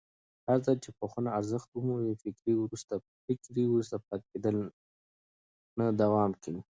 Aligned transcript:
هرځل 0.47 0.77
چې 0.83 0.89
پوهنه 0.99 1.29
ارزښت 1.39 1.69
ومومي، 1.73 2.13
فکري 2.23 3.65
وروسته 3.67 3.93
پاتې 4.07 4.23
کېدل 4.31 4.55
نه 5.79 5.85
دوام 6.01 6.31
کوي. 6.43 6.61